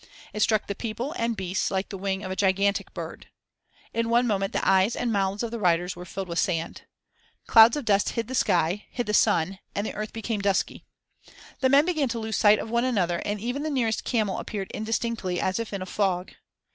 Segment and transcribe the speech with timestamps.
[0.33, 3.27] It struck the people and beasts like the wing of a gigantic bird.
[3.93, 6.87] In one moment the eyes and mouths of the riders were filled with sand.
[7.45, 10.85] Clouds of dust hid the sky, hid the sun, and the earth became dusky.
[11.59, 14.71] The men began to lose sight of one another and even the nearest camel appeared
[14.73, 16.31] indistinctly as if in a fog.